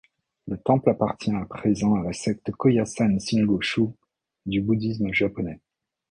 [0.47, 3.93] Le temple appartient à présent à la secte Kōyasan Shingon-shū
[4.47, 5.59] du Bouddhisme japonais.